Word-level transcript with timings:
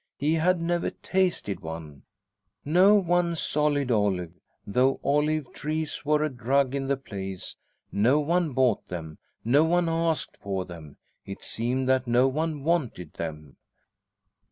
He 0.17 0.33
had 0.33 0.59
never 0.59 0.89
tasted 0.89 1.59
one. 1.59 2.01
No 2.65 2.95
one 2.95 3.35
sold 3.35 3.91
olives, 3.91 4.33
though 4.65 4.99
olive 5.03 5.53
trees 5.53 6.03
were 6.03 6.23
a 6.23 6.29
drug 6.31 6.73
in 6.73 6.87
the 6.87 6.97
place; 6.97 7.55
no 7.91 8.19
one 8.19 8.53
bought 8.53 8.87
them, 8.87 9.19
no 9.45 9.63
one 9.63 9.87
asked 9.87 10.37
for 10.41 10.65
them; 10.65 10.97
it 11.23 11.43
seemed 11.43 11.87
that 11.87 12.07
no 12.07 12.27
one 12.27 12.63
wanted 12.63 13.13
them. 13.13 13.57